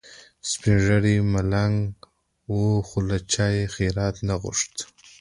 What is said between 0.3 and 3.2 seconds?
سپین ږیری ملنګ و خو له